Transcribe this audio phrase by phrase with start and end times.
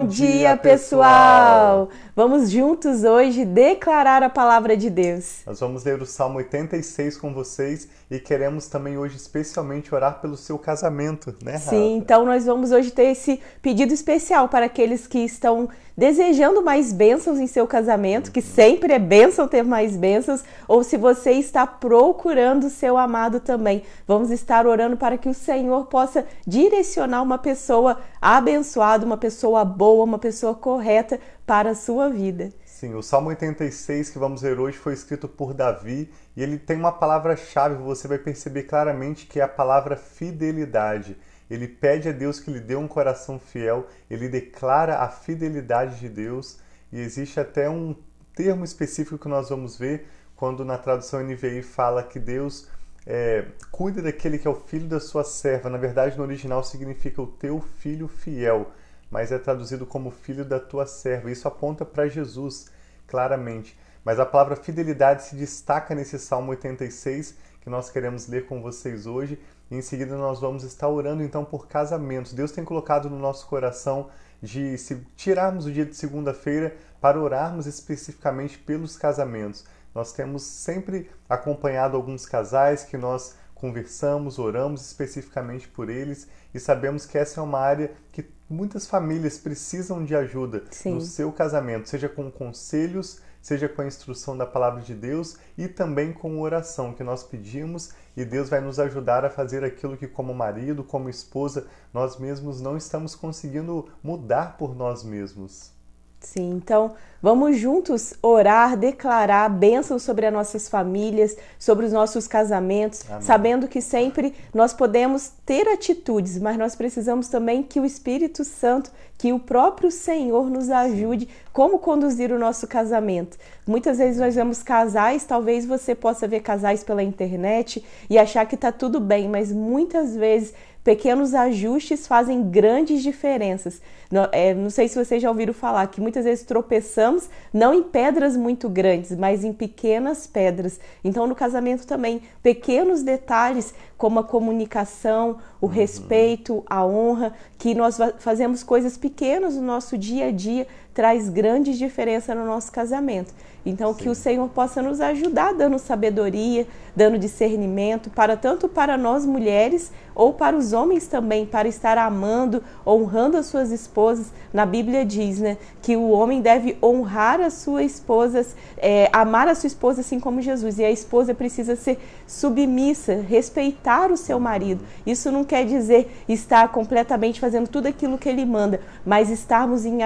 [0.00, 1.88] Bom dia, pessoal!
[2.14, 5.40] Vamos juntos hoje declarar a palavra de Deus.
[5.44, 10.36] Nós vamos ler o Salmo 86 com vocês e queremos também hoje especialmente orar pelo
[10.36, 11.70] seu casamento, né, Rafa?
[11.70, 15.68] Sim, então nós vamos hoje ter esse pedido especial para aqueles que estão
[15.98, 20.96] desejando mais bênçãos em seu casamento, que sempre é bênção ter mais bênçãos, ou se
[20.96, 23.82] você está procurando seu amado também.
[24.06, 30.04] Vamos estar orando para que o Senhor possa direcionar uma pessoa abençoada, uma pessoa boa,
[30.04, 32.52] uma pessoa correta para a sua vida.
[32.64, 36.76] Sim, o Salmo 86 que vamos ver hoje foi escrito por Davi e ele tem
[36.76, 41.16] uma palavra-chave, você vai perceber claramente que é a palavra fidelidade
[41.50, 46.08] ele pede a Deus que lhe dê um coração fiel, ele declara a fidelidade de
[46.08, 46.58] Deus
[46.92, 47.94] e existe até um
[48.34, 52.68] termo específico que nós vamos ver quando na tradução NVI fala que Deus
[53.06, 55.70] é, cuida daquele que é o filho da sua serva.
[55.70, 58.70] Na verdade, no original significa o teu filho fiel,
[59.10, 61.30] mas é traduzido como filho da tua serva.
[61.30, 62.70] Isso aponta para Jesus,
[63.06, 63.76] claramente.
[64.04, 69.06] Mas a palavra fidelidade se destaca nesse Salmo 86 que nós queremos ler com vocês
[69.06, 69.38] hoje
[69.70, 72.32] em seguida nós vamos estar orando então por casamentos.
[72.32, 74.08] Deus tem colocado no nosso coração
[74.42, 79.64] de se tirarmos o dia de segunda-feira para orarmos especificamente pelos casamentos.
[79.94, 87.04] Nós temos sempre acompanhado alguns casais que nós conversamos, oramos especificamente por eles e sabemos
[87.04, 90.94] que essa é uma área que muitas famílias precisam de ajuda Sim.
[90.94, 95.68] no seu casamento, seja com conselhos, seja com a instrução da palavra de Deus e
[95.68, 100.08] também com oração que nós pedimos e Deus vai nos ajudar a fazer aquilo que
[100.08, 105.77] como marido, como esposa, nós mesmos não estamos conseguindo mudar por nós mesmos.
[106.20, 113.04] Sim, então vamos juntos orar, declarar bênçãos sobre as nossas famílias, sobre os nossos casamentos,
[113.08, 113.22] Amém.
[113.22, 118.90] sabendo que sempre nós podemos ter atitudes, mas nós precisamos também que o Espírito Santo,
[119.16, 123.36] que o próprio Senhor nos ajude como conduzir o nosso casamento.
[123.66, 128.54] Muitas vezes nós vemos casais, talvez você possa ver casais pela internet e achar que
[128.54, 130.52] está tudo bem, mas muitas vezes
[130.82, 133.80] pequenos ajustes fazem grandes diferenças.
[134.10, 137.82] Não, é, não sei se vocês já ouviram falar que muitas vezes tropeçamos não em
[137.82, 140.80] pedras muito grandes, mas em pequenas pedras.
[141.04, 145.72] Então, no casamento também, pequenos detalhes como a comunicação, o uhum.
[145.72, 151.76] respeito, a honra, que nós fazemos coisas pequenas no nosso dia a dia, traz grandes
[151.76, 153.34] diferença no nosso casamento.
[153.66, 154.02] Então, Sim.
[154.02, 156.66] que o Senhor possa nos ajudar, dando sabedoria,
[156.96, 160.77] dando discernimento, para tanto para nós mulheres ou para os homens
[161.08, 164.32] também, para estar amando, honrando as suas esposas.
[164.52, 169.54] Na Bíblia diz, né, que o homem deve honrar as suas esposas, é, amar a
[169.54, 174.84] sua esposa assim como Jesus, e a esposa precisa ser submissa, respeitar o seu marido.
[175.06, 179.98] Isso não quer dizer estar completamente fazendo tudo aquilo que ele manda, mas estarmos em,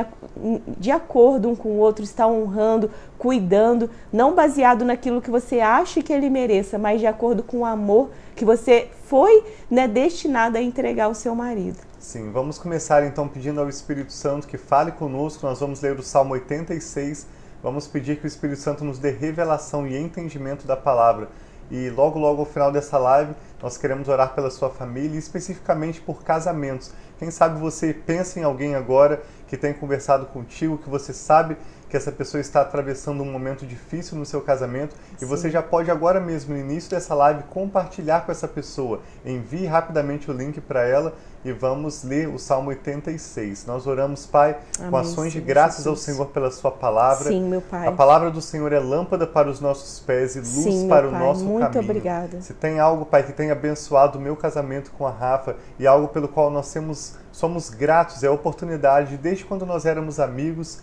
[0.79, 2.91] de acordo um com o outro, estar honrando,
[3.23, 7.65] cuidando, não baseado naquilo que você acha que ele mereça, mas de acordo com o
[7.65, 11.79] amor que você foi né, destinado a entregar ao seu marido.
[12.01, 15.47] Sim, vamos começar então pedindo ao Espírito Santo que fale conosco.
[15.47, 17.29] Nós vamos ler o Salmo 86.
[17.63, 21.29] Vamos pedir que o Espírito Santo nos dê revelação e entendimento da palavra.
[21.71, 26.01] E logo, logo ao final dessa live, nós queremos orar pela sua família e especificamente
[26.01, 26.93] por casamentos.
[27.21, 31.57] Quem sabe você pensa em alguém agora que tem conversado contigo, que você sabe
[31.93, 35.27] que essa pessoa está atravessando um momento difícil no seu casamento Sim.
[35.27, 39.01] e você já pode agora mesmo, no início dessa live, compartilhar com essa pessoa.
[39.27, 41.13] Envie rapidamente o link para ela
[41.45, 43.67] e vamos ler o Salmo 86.
[43.67, 45.99] Nós oramos, Pai, Amém, com ações de graças Jesus.
[45.99, 47.29] ao Senhor pela Sua palavra.
[47.29, 47.87] Sim, meu Pai.
[47.87, 51.11] A palavra do Senhor é lâmpada para os nossos pés e luz Sim, para o
[51.11, 51.21] pai.
[51.21, 51.91] nosso Muito caminho.
[51.91, 52.41] obrigada.
[52.41, 56.09] Se tem algo, Pai, que tenha abençoado o meu casamento com a Rafa e algo
[56.09, 60.81] pelo qual nós temos, somos gratos, é a oportunidade, desde quando nós éramos amigos,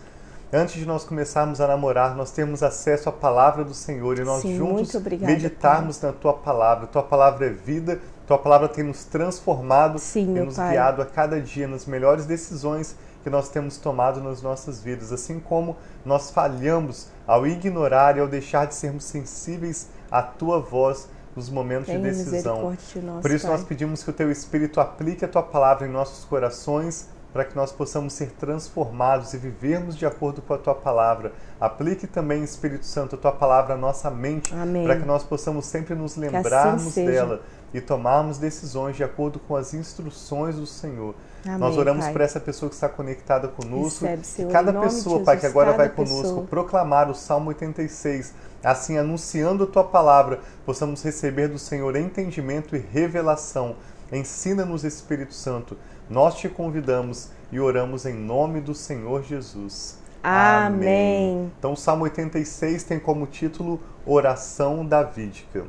[0.52, 4.42] antes de nós começarmos a namorar, nós temos acesso à palavra do Senhor e nós
[4.42, 6.10] Sim, juntos obrigada, meditarmos pai.
[6.10, 6.86] na tua palavra.
[6.86, 10.70] Tua palavra é vida, tua palavra tem nos transformado Sim, e nos pai.
[10.70, 15.38] guiado a cada dia nas melhores decisões que nós temos tomado nas nossas vidas, assim
[15.38, 21.48] como nós falhamos ao ignorar e ao deixar de sermos sensíveis à tua voz nos
[21.48, 22.74] momentos Tenha de decisão.
[22.92, 23.56] De nós, Por isso pai.
[23.56, 27.54] nós pedimos que o teu Espírito aplique a tua palavra em nossos corações para que
[27.54, 31.32] nós possamos ser transformados e vivermos de acordo com a tua palavra.
[31.60, 34.52] Aplique também, Espírito Santo, a tua palavra à nossa mente,
[34.84, 37.10] para que nós possamos sempre nos assim lembrarmos seja.
[37.10, 37.42] dela
[37.72, 41.14] e tomarmos decisões de acordo com as instruções do Senhor.
[41.44, 44.04] Amém, nós oramos por essa pessoa que está conectada conosco.
[44.38, 46.46] E cada pessoa, Pai, que agora vai conosco pessoa.
[46.46, 52.78] proclamar o Salmo 86, assim anunciando a tua palavra, possamos receber do Senhor entendimento e
[52.78, 53.76] revelação.
[54.12, 55.76] Ensina-nos, Espírito Santo.
[56.08, 59.98] Nós te convidamos e oramos em nome do Senhor Jesus.
[60.22, 61.50] Amém.
[61.58, 65.64] Então, o Salmo 86 tem como título Oração Davídica.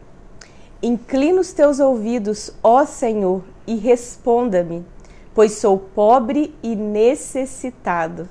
[0.83, 4.83] Inclina os teus ouvidos, ó Senhor, e responda-me,
[5.33, 8.27] pois sou pobre e necessitado.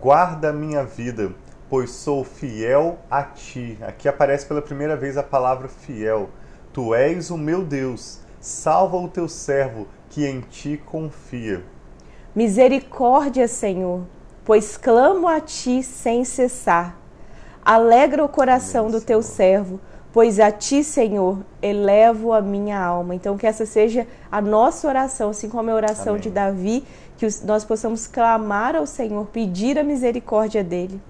[0.00, 1.30] Guarda a minha vida,
[1.68, 3.78] pois sou fiel a ti.
[3.82, 6.30] Aqui aparece pela primeira vez a palavra fiel.
[6.72, 11.62] Tu és o meu Deus, salva o teu servo que em ti confia.
[12.34, 14.02] Misericórdia, Senhor,
[14.44, 16.98] pois clamo a ti sem cessar.
[17.62, 19.36] Alegra o coração Amém, do teu Senhor.
[19.36, 19.80] servo,
[20.12, 23.14] pois a ti, Senhor, elevo a minha alma.
[23.14, 26.22] Então, que essa seja a nossa oração, assim como a oração Amém.
[26.22, 26.84] de Davi,
[27.18, 31.00] que nós possamos clamar ao Senhor, pedir a misericórdia dele.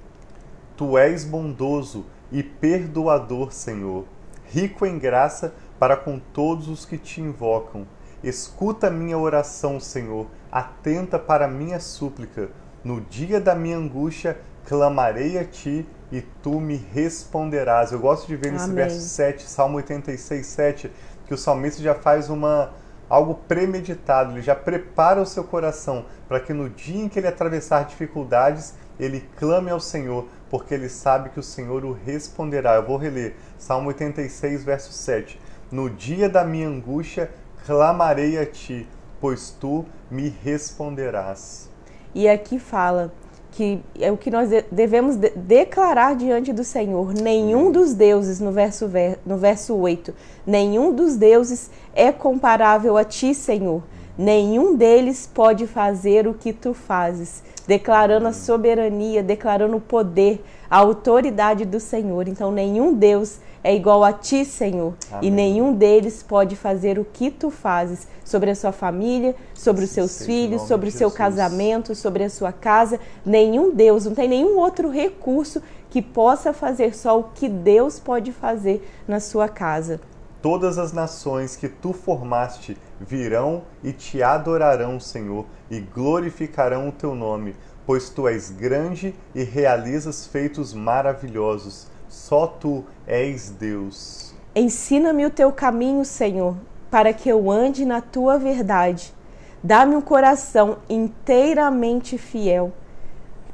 [0.77, 4.05] Tu és bondoso e perdoador, Senhor,
[4.47, 7.87] rico em graça para com todos os que te invocam.
[8.23, 12.51] Escuta minha oração, Senhor, atenta para minha súplica.
[12.85, 17.93] No dia da minha angústia, clamarei a ti e tu me responderás.
[17.93, 18.77] Eu gosto de ver nesse Amém.
[18.77, 20.93] verso 7, Salmo 86, 7,
[21.27, 22.73] que o salmista já faz uma
[23.09, 27.27] algo premeditado, ele já prepara o seu coração para que no dia em que ele
[27.27, 32.77] atravessar dificuldades, ele clame ao Senhor, porque ele sabe que o Senhor o responderá.
[32.77, 35.41] Eu vou reler Salmo 86, verso 7.
[35.71, 37.31] No dia da minha angústia,
[37.65, 38.89] clamarei a ti,
[39.21, 41.71] pois tu me responderás.
[42.13, 43.13] E aqui fala
[43.53, 47.15] que é o que nós devemos de declarar diante do Senhor.
[47.15, 50.13] Nenhum dos deuses, no verso, ver, no verso 8,
[50.45, 53.83] nenhum dos deuses é comparável a ti, Senhor.
[54.19, 60.79] Nenhum deles pode fazer o que tu fazes, declarando a soberania, declarando o poder, a
[60.79, 62.29] autoridade do Senhor.
[62.29, 65.29] Então, nenhum Deus é igual a ti, Senhor, Amém.
[65.29, 69.91] e nenhum deles pode fazer o que tu fazes sobre a sua família, sobre os
[69.91, 72.99] seus filhos, sobre o seu casamento, sobre a sua casa.
[73.27, 78.33] Nenhum Deus, não tem nenhum outro recurso que possa fazer só o que Deus pode
[78.33, 80.01] fazer na sua casa.
[80.41, 87.15] Todas as nações que tu formaste virão e te adorarão, Senhor, e glorificarão o teu
[87.15, 87.55] nome,
[87.91, 94.33] pois tu és grande e realizas feitos maravilhosos só tu és Deus.
[94.55, 96.55] Ensina-me o teu caminho, Senhor,
[96.89, 99.13] para que eu ande na tua verdade.
[99.61, 102.73] Dá-me um coração inteiramente fiel,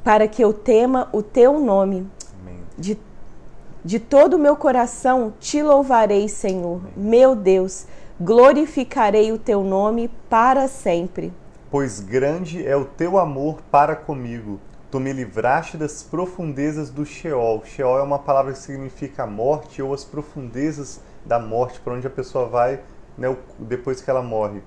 [0.03, 2.07] para que eu tema o teu nome.
[2.39, 2.59] Amém.
[2.77, 2.95] De,
[3.83, 7.09] de todo o meu coração te louvarei, Senhor, Amém.
[7.09, 7.87] meu Deus.
[8.21, 11.33] Glorificarei o teu nome para sempre.
[11.69, 14.59] Pois grande é o teu amor para comigo
[14.89, 17.61] Tu me livraste das profundezas do Sheol.
[17.65, 22.09] Sheol é uma palavra que significa morte ou as profundezas da morte, para onde a
[22.09, 22.79] pessoa vai
[23.17, 24.61] né, depois que ela morre.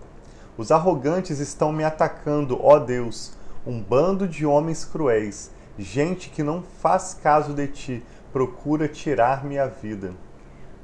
[0.59, 3.33] Os arrogantes estão me atacando, ó Deus,
[3.67, 9.67] um bando de homens cruéis, gente que não faz caso de ti, procura tirar-me a
[9.67, 10.13] vida.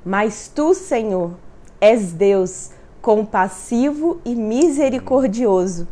[0.02, 1.32] Mas tu, Senhor,
[1.78, 2.70] és Deus,
[3.02, 5.86] compassivo e misericordioso,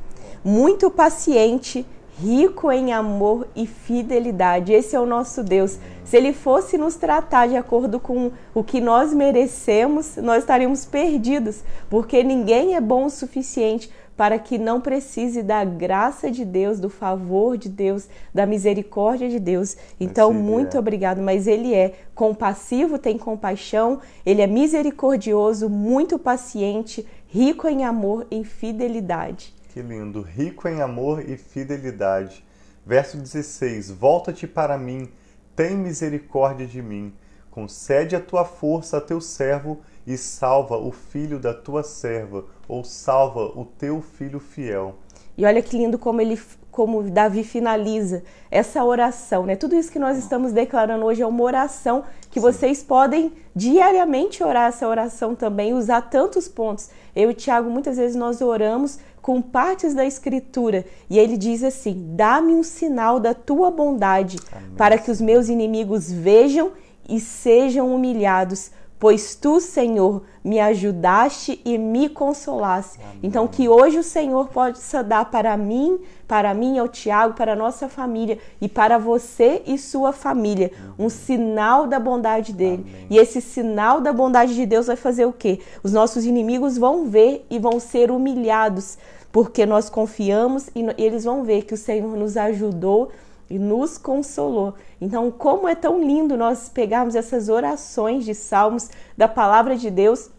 [0.45, 1.87] muito paciente
[2.21, 4.73] rico em amor e fidelidade.
[4.73, 5.79] Esse é o nosso Deus.
[6.05, 11.63] Se ele fosse nos tratar de acordo com o que nós merecemos, nós estaríamos perdidos,
[11.89, 16.89] porque ninguém é bom o suficiente para que não precise da graça de Deus, do
[16.89, 19.77] favor de Deus, da misericórdia de Deus.
[19.99, 20.81] Então, Sim, muito é.
[20.81, 21.21] obrigado.
[21.21, 28.45] Mas ele é compassivo, tem compaixão, ele é misericordioso, muito paciente, rico em amor e
[28.45, 29.53] fidelidade.
[29.75, 30.23] Que lindo!
[30.23, 32.45] Rico em amor e fidelidade.
[32.87, 35.11] Verso 16: Volta-te para mim,
[35.57, 37.13] tem misericórdia de mim.
[37.51, 42.85] Concede a tua força a teu servo e salva o filho da tua serva, ou
[42.85, 44.95] salva o teu filho fiel.
[45.37, 46.41] E olha que lindo como ele
[46.71, 49.55] como Davi finaliza essa oração, né?
[49.55, 52.47] Tudo isso que nós estamos declarando hoje é uma oração que Sim.
[52.47, 56.91] vocês podem diariamente orar essa oração também, usar tantos pontos.
[57.15, 60.85] Eu e Tiago muitas vezes nós oramos com partes da Escritura.
[61.09, 64.73] E ele diz assim: Dá-me um sinal da tua bondade, Amém.
[64.77, 66.73] para que os meus inimigos vejam
[67.09, 68.71] e sejam humilhados.
[68.99, 72.99] Pois tu, Senhor, me ajudaste e me consolaste.
[73.03, 73.21] Amém.
[73.23, 77.57] Então, que hoje o Senhor possa dar para mim, para mim, ao Tiago, para a
[77.57, 82.85] nossa família e para você e sua família, um sinal da bondade dele.
[82.87, 83.07] Amém.
[83.09, 85.61] E esse sinal da bondade de Deus vai fazer o quê?
[85.83, 88.99] Os nossos inimigos vão ver e vão ser humilhados
[89.35, 93.11] porque nós confiamos e eles vão ver que o Senhor nos ajudou
[93.51, 94.77] e nos consolou.
[95.01, 100.31] Então, como é tão lindo nós pegarmos essas orações de salmos da palavra de Deus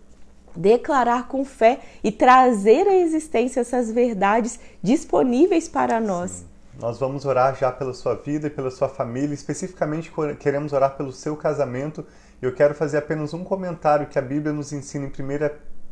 [0.55, 6.31] declarar com fé e trazer à existência essas verdades disponíveis para nós.
[6.31, 6.45] Sim.
[6.79, 10.09] Nós vamos orar já pela sua vida e pela sua família, especificamente
[10.39, 12.05] queremos orar pelo seu casamento.
[12.41, 15.51] Eu quero fazer apenas um comentário que a Bíblia nos ensina em 1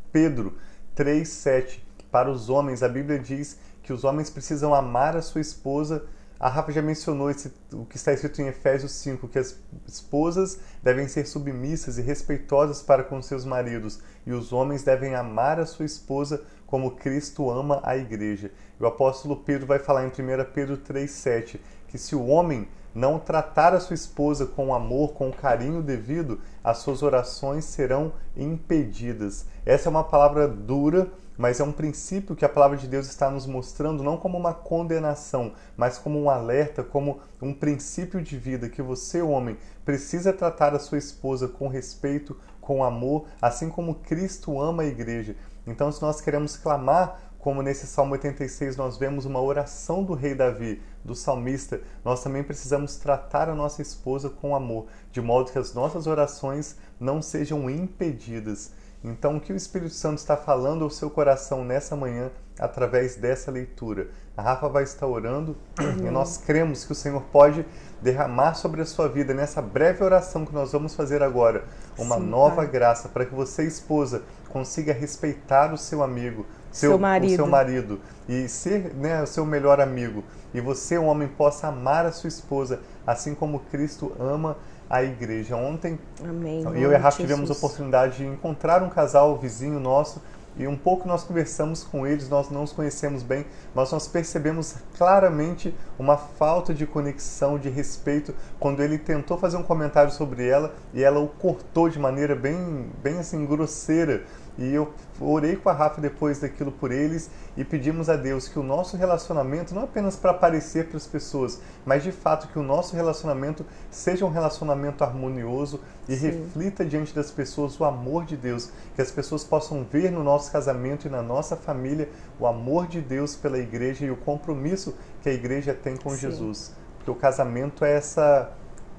[0.10, 0.54] Pedro
[0.96, 1.84] 3:7.
[2.14, 6.06] Para os homens, a Bíblia diz que os homens precisam amar a sua esposa
[6.44, 10.60] a Rafa já mencionou esse, o que está escrito em Efésios 5, que as esposas
[10.84, 15.66] devem ser submissas e respeitosas para com seus maridos, e os homens devem amar a
[15.66, 18.52] sua esposa como Cristo ama a igreja.
[18.78, 20.12] E o apóstolo Pedro vai falar em 1
[20.54, 25.82] Pedro 3,7 que se o homem não tratar a sua esposa com amor, com carinho
[25.82, 29.46] devido, as suas orações serão impedidas.
[29.66, 33.30] Essa é uma palavra dura, mas é um princípio que a palavra de Deus está
[33.30, 38.70] nos mostrando não como uma condenação, mas como um alerta, como um princípio de vida
[38.70, 44.60] que você, homem, precisa tratar a sua esposa com respeito, com amor, assim como Cristo
[44.60, 45.36] ama a igreja.
[45.66, 50.34] Então, se nós queremos clamar, como nesse Salmo 86 nós vemos uma oração do rei
[50.34, 55.60] Davi, do salmista, nós também precisamos tratar a nossa esposa com amor, de modo que
[55.60, 58.72] as nossas orações não sejam impedidas.
[59.04, 63.52] Então, o que o Espírito Santo está falando ao seu coração nessa manhã através dessa
[63.52, 64.08] leitura?
[64.38, 65.58] A Rafa vai estar orando
[66.00, 67.66] e nós cremos que o Senhor pode
[68.02, 71.66] derramar sobre a sua vida nessa breve oração que nós vamos fazer agora
[71.98, 72.68] uma Sim, nova pai.
[72.68, 77.34] graça para que você, esposa, consiga respeitar o seu amigo, seu, seu marido.
[77.34, 80.24] o seu marido e ser né, o seu melhor amigo.
[80.54, 85.56] E você, homem, possa amar a sua esposa assim como Cristo ama a igreja.
[85.56, 90.22] Ontem, Amém, eu e a Rafa tivemos a oportunidade de encontrar um casal vizinho nosso
[90.56, 94.76] e um pouco nós conversamos com eles, nós não os conhecemos bem, mas nós percebemos
[94.96, 100.72] claramente uma falta de conexão, de respeito, quando ele tentou fazer um comentário sobre ela
[100.94, 104.24] e ela o cortou de maneira bem, bem assim, grosseira.
[104.58, 108.60] E eu orei com a Rafa depois daquilo por eles e pedimos a Deus que
[108.60, 112.64] o nosso relacionamento, não apenas para aparecer para as pessoas, mas de fato que o
[112.64, 116.28] nosso relacionamento seja um relacionamento harmonioso e Sim.
[116.28, 120.52] reflita diante das pessoas o amor de Deus, que as pessoas possam ver no nosso
[120.52, 125.30] casamento e na nossa família o amor de Deus pela igreja e o compromisso que
[125.30, 126.18] a igreja tem com Sim.
[126.18, 126.76] Jesus.
[126.98, 128.52] Porque o casamento é essa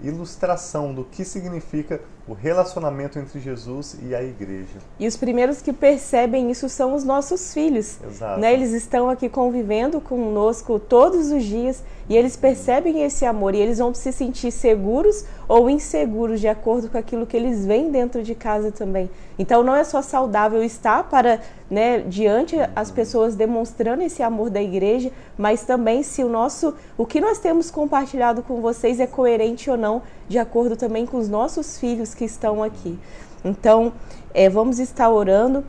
[0.02, 4.78] ilustração do que significa o relacionamento entre Jesus e a igreja.
[4.98, 7.98] E os primeiros que percebem isso são os nossos filhos.
[8.02, 8.40] Exato.
[8.40, 8.52] Né?
[8.52, 13.78] Eles estão aqui convivendo conosco todos os dias e eles percebem esse amor e eles
[13.78, 18.34] vão se sentir seguros ou inseguros de acordo com aquilo que eles veem dentro de
[18.34, 19.10] casa também.
[19.38, 21.40] Então não é só saudável estar para
[21.70, 27.04] né, diante as pessoas demonstrando esse amor da igreja, mas também se o nosso o
[27.04, 31.28] que nós temos compartilhado com vocês é coerente ou não de acordo também com os
[31.28, 32.98] nossos filhos que estão aqui.
[33.44, 33.92] Então,
[34.32, 35.64] é, vamos estar orando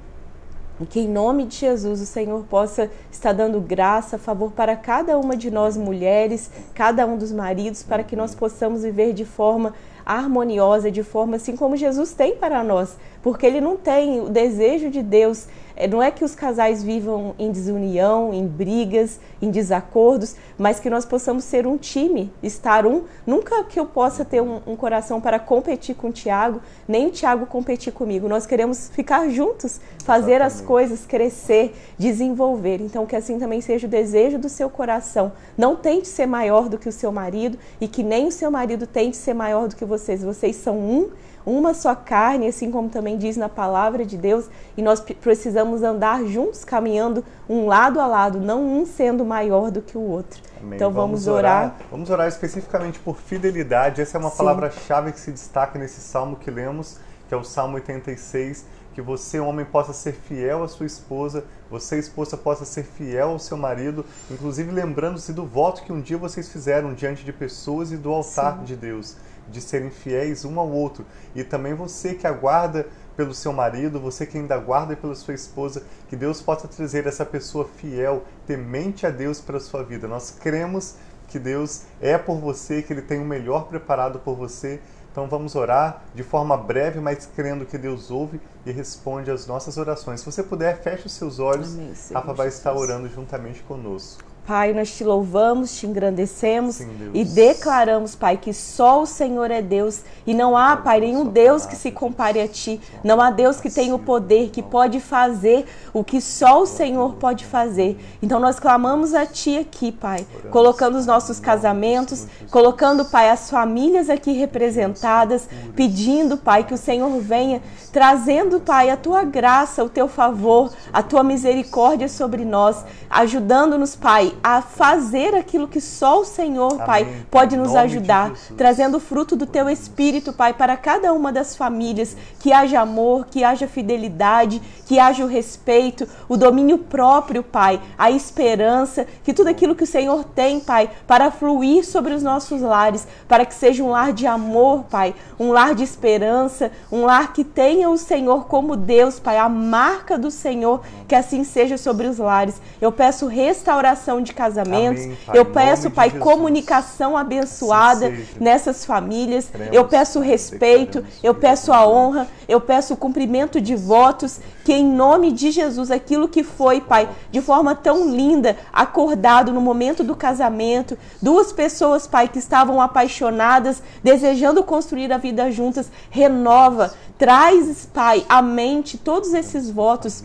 [0.90, 5.38] que em nome de Jesus o Senhor possa estar dando graça, favor para cada uma
[5.38, 9.74] de nós mulheres, cada um dos maridos, para que nós possamos viver de forma
[10.06, 14.90] harmoniosa, de forma assim como Jesus tem para nós, porque ele não tem o desejo
[14.90, 15.48] de Deus
[15.90, 21.06] não é que os casais vivam em desunião, em brigas, em desacordos, mas que nós
[21.06, 23.04] possamos ser um time, estar um.
[23.28, 27.12] Nunca que eu possa ter um, um coração para competir com o Tiago, nem o
[27.12, 28.30] Tiago competir comigo.
[28.30, 30.62] Nós queremos ficar juntos, fazer Exatamente.
[30.62, 32.80] as coisas crescer, desenvolver.
[32.80, 35.34] Então, que assim também seja o desejo do seu coração.
[35.58, 38.88] Não tente ser maior do que o seu marido e que nem o seu marido
[38.88, 40.24] tente ser maior do que vocês.
[40.24, 41.10] Vocês são um
[41.46, 46.24] uma só carne, assim como também diz na palavra de Deus, e nós precisamos andar
[46.26, 50.42] juntos, caminhando um lado a lado, não um sendo maior do que o outro.
[50.60, 50.76] Amém.
[50.76, 51.64] Então vamos, vamos orar.
[51.64, 51.76] orar.
[51.92, 54.02] Vamos orar especificamente por fidelidade.
[54.02, 56.98] Essa é uma palavra-chave que se destaca nesse salmo que lemos,
[57.28, 62.00] que é o Salmo 86 que você, homem, possa ser fiel à sua esposa, você,
[62.00, 66.48] esposa, possa ser fiel ao seu marido, inclusive lembrando-se do voto que um dia vocês
[66.48, 68.64] fizeram diante de pessoas e do altar Sim.
[68.64, 69.18] de Deus
[69.50, 71.06] de serem fiéis um ao outro.
[71.36, 75.84] E também você que aguarda pelo seu marido, você que ainda aguarda pela sua esposa,
[76.10, 80.08] que Deus possa trazer essa pessoa fiel, temente a Deus para a sua vida.
[80.08, 80.96] Nós cremos
[81.28, 84.80] que Deus é por você, que Ele tem o melhor preparado por você.
[85.12, 89.78] Então vamos orar de forma breve, mas crendo que Deus ouve e responde às nossas
[89.78, 90.20] orações.
[90.20, 91.74] Se você puder, feche os seus olhos.
[91.74, 94.35] Amém, Rafa vai estar orando juntamente conosco.
[94.46, 99.60] Pai, nós te louvamos, te engrandecemos Sim, e declaramos, Pai, que só o Senhor é
[99.62, 102.80] Deus e não há, Pai, nenhum Deus que se compare a Ti.
[103.04, 107.16] Não há Deus que tenha o poder, que pode fazer o que só o Senhor
[107.16, 107.98] pode fazer.
[108.22, 114.10] Então nós clamamos a Ti aqui, Pai, colocando os nossos casamentos, colocando, Pai, as famílias
[114.12, 120.08] aqui representadas, pedindo, Pai, que o Senhor venha trazendo, Pai, a Tua graça, o Teu
[120.08, 126.72] favor, a Tua misericórdia sobre nós, ajudando-nos, Pai, a fazer aquilo que só o Senhor,
[126.76, 126.86] Amém.
[126.86, 132.16] Pai, pode nos ajudar, trazendo fruto do teu espírito, Pai, para cada uma das famílias,
[132.40, 138.10] que haja amor, que haja fidelidade, que haja o respeito, o domínio próprio, Pai, a
[138.10, 143.06] esperança, que tudo aquilo que o Senhor tem, Pai, para fluir sobre os nossos lares,
[143.28, 147.44] para que seja um lar de amor, Pai, um lar de esperança, um lar que
[147.44, 152.18] tenha o Senhor como Deus, Pai, a marca do Senhor, que assim seja sobre os
[152.18, 152.62] lares.
[152.82, 155.04] Eu peço restauração de casamentos.
[155.04, 159.52] Amém, eu peço, Pai, comunicação abençoada nessas famílias.
[159.72, 164.86] Eu peço respeito, eu peço a honra, eu peço o cumprimento de votos, que em
[164.86, 170.16] nome de Jesus, aquilo que foi, Pai, de forma tão linda, acordado no momento do
[170.16, 178.26] casamento, duas pessoas, Pai, que estavam apaixonadas, desejando construir a vida juntas, renova, traz, Pai,
[178.28, 180.24] à mente todos esses votos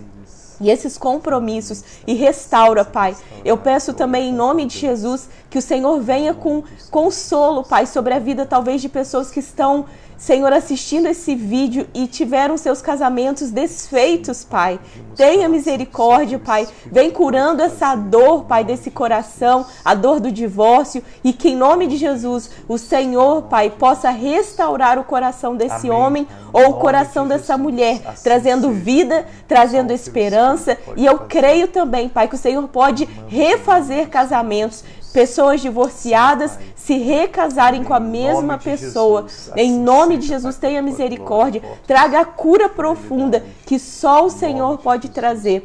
[0.61, 3.17] e esses compromissos e restaura, Pai.
[3.45, 8.15] Eu peço também em nome de Jesus que o Senhor venha com consolo, Pai, sobre
[8.15, 9.87] a vida talvez de pessoas que estão
[10.21, 14.79] Senhor, assistindo esse vídeo e tiveram seus casamentos desfeitos, Pai.
[15.17, 16.69] Tenha misericórdia, Pai.
[16.93, 21.87] Vem curando essa dor, Pai, desse coração, a dor do divórcio, e que em nome
[21.87, 25.91] de Jesus, o Senhor, Pai, possa restaurar o coração desse Amém.
[25.91, 30.77] homem ou o coração de dessa mulher, assim trazendo vida, trazendo esperança.
[30.97, 37.85] E eu creio também, Pai, que o Senhor pode refazer casamentos pessoas divorciadas se recasarem
[37.85, 39.27] com a mesma pessoa.
[39.57, 45.09] Em nome de Jesus, tenha misericórdia, traga a cura profunda que só o Senhor pode
[45.09, 45.65] trazer.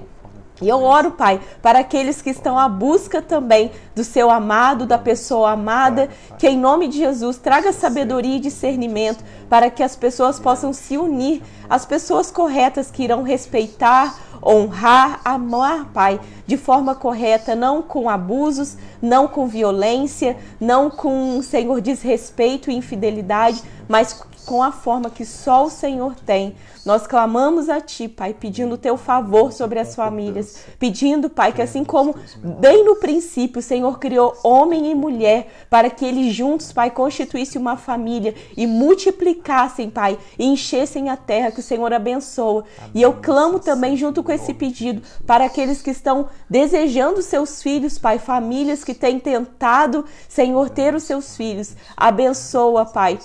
[0.62, 4.98] E eu oro, Pai, para aqueles que estão à busca também do seu amado, da
[4.98, 6.10] pessoa amada,
[6.40, 10.98] que em nome de Jesus traga sabedoria e discernimento para que as pessoas possam se
[10.98, 18.10] unir, as pessoas corretas que irão respeitar, honrar, amar, Pai, de forma correta, não com
[18.10, 25.26] abusos, não com violência, não com, Senhor, desrespeito e infidelidade, mas com a forma que
[25.26, 26.56] só o Senhor tem.
[26.86, 31.62] Nós clamamos a Ti, Pai, pedindo o Teu favor sobre as famílias, pedindo, Pai, que
[31.62, 32.16] assim como
[32.60, 37.60] bem no princípio o Senhor criou homem e mulher para que eles juntos, Pai, constituíssem
[37.60, 42.66] uma família e multiplicassem, Pai, e enchessem a terra que o Senhor abençoa.
[42.94, 47.98] E eu clamo também junto com esse pedido para aqueles que estão desejando seus filhos,
[47.98, 51.76] Pai, famílias que têm tentado, Senhor, ter os seus filhos.
[51.98, 53.18] Abençoa, Pai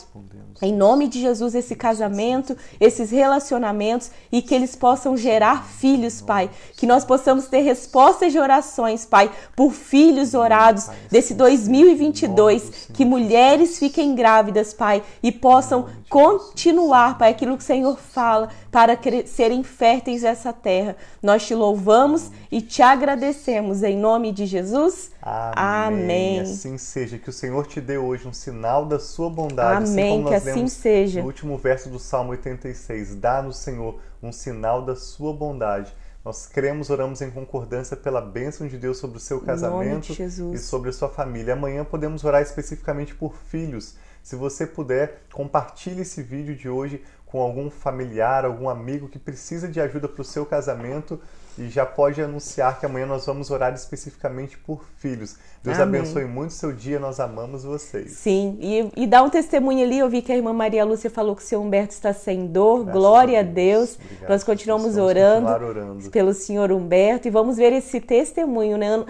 [0.62, 6.50] em nome de Jesus, esse casamento, esses relacionamentos e que eles possam gerar filhos, Pai.
[6.76, 12.88] Que nós possamos ter respostas de orações, Pai, por filhos orados desse 2022.
[12.92, 18.98] Que mulheres fiquem grávidas, Pai, e possam continuar, Pai, aquilo que o Senhor fala para
[19.26, 20.96] serem férteis essa terra.
[21.22, 25.10] Nós te louvamos e te agradecemos em nome de Jesus.
[25.22, 26.38] Amém.
[26.38, 26.40] Amém.
[26.40, 27.18] Assim seja.
[27.18, 29.84] Que o Senhor te dê hoje um sinal da sua bondade.
[29.84, 30.20] Assim Amém.
[30.20, 31.20] Assim que assim seja.
[31.20, 33.16] No último verso do Salmo 86.
[33.16, 35.94] Dá-nos, Senhor, um sinal da sua bondade.
[36.24, 40.12] Nós cremos, oramos em concordância pela bênção de Deus sobre o seu casamento
[40.52, 41.54] e sobre a sua família.
[41.54, 43.96] Amanhã podemos orar especificamente por filhos.
[44.22, 49.66] Se você puder, compartilhe esse vídeo de hoje com algum familiar, algum amigo que precisa
[49.66, 51.18] de ajuda para o seu casamento
[51.58, 55.36] e já pode anunciar que amanhã nós vamos orar especificamente por filhos.
[55.62, 56.00] Deus Amém.
[56.00, 58.12] abençoe muito o seu dia, nós amamos vocês.
[58.12, 61.36] Sim, e, e dá um testemunho ali, eu vi que a irmã Maria Lúcia falou
[61.36, 63.96] que o seu Humberto está sem dor, Graças glória a Deus.
[63.96, 64.28] Obrigado.
[64.30, 69.04] Nós continuamos orando, orando, pelo senhor Humberto e vamos ver esse testemunho, né?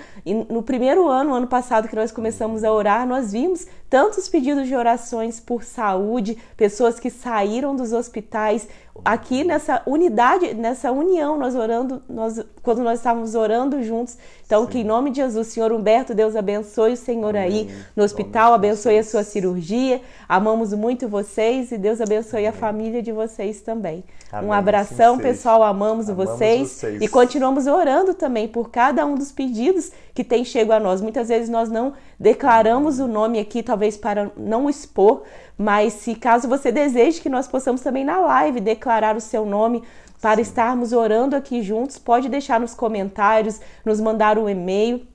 [0.48, 4.74] No primeiro ano, ano passado que nós começamos a orar, nós vimos tantos pedidos de
[4.74, 8.68] orações por saúde, pessoas que saíram dos hospitais,
[9.04, 14.16] aqui nessa unidade, nessa união, nós orando, nós, quando nós estávamos orando juntos.
[14.44, 14.70] Então, Sim.
[14.70, 17.42] que em nome de Jesus, Senhor Humberto, Deus abençoe o Senhor Amém.
[17.42, 20.00] aí no hospital, abençoe a sua cirurgia.
[20.28, 22.48] Amamos muito vocês e Deus abençoe Amém.
[22.48, 24.04] a família de vocês também.
[24.32, 24.48] Amém.
[24.48, 26.68] Um abração, pessoal, amamos, amamos vocês.
[26.70, 27.02] vocês.
[27.02, 31.00] E continuamos orando também por cada um dos pedidos que tem chego a nós.
[31.00, 35.22] Muitas vezes nós não declaramos o nome aqui, talvez para não expor,
[35.56, 39.82] mas se caso você deseje que nós possamos também na live declarar o seu nome
[40.20, 45.06] para estarmos orando aqui juntos, pode deixar nos comentários, nos mandar um e-mail.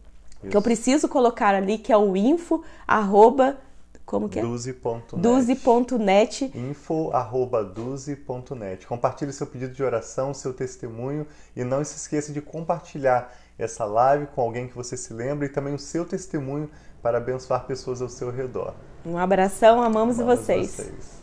[0.49, 3.57] Que eu preciso colocar ali, que é o info, arroba,
[4.05, 4.41] como que é?
[4.43, 5.15] Duze.net.
[5.15, 6.51] Duze.net.
[6.53, 8.85] Info arroba duze.net.
[8.85, 14.27] Compartilhe seu pedido de oração, seu testemunho e não se esqueça de compartilhar essa live
[14.27, 16.69] com alguém que você se lembra e também o seu testemunho
[17.01, 18.73] para abençoar pessoas ao seu redor.
[19.05, 20.71] Um abração, amamos, amamos vocês.
[20.71, 21.14] vocês.